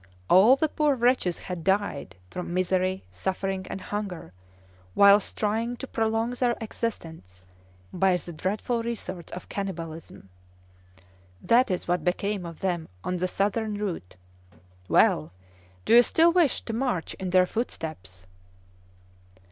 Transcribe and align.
All 0.31 0.55
the 0.55 0.67
poor 0.67 0.95
wretches 0.95 1.37
had 1.37 1.63
died 1.63 2.15
from 2.31 2.55
misery, 2.55 3.03
suffering, 3.11 3.67
and 3.69 3.79
hunger, 3.79 4.33
whilst 4.95 5.37
trying 5.37 5.77
to 5.77 5.85
prolong 5.85 6.31
their 6.31 6.55
existence 6.59 7.43
by 7.93 8.17
the 8.17 8.33
dreadful 8.33 8.81
resource 8.81 9.27
of 9.31 9.47
cannibalism. 9.47 10.29
That 11.39 11.69
is 11.69 11.87
what 11.87 12.03
became 12.03 12.47
of 12.47 12.61
them 12.61 12.89
on 13.03 13.17
the 13.17 13.27
southern 13.27 13.75
route. 13.77 14.15
Well! 14.87 15.33
Do 15.85 15.93
you 15.93 16.01
still 16.01 16.31
wish 16.31 16.63
to 16.63 16.73
march 16.73 17.13
in 17.19 17.29
their 17.29 17.45
footsteps?" 17.45 18.25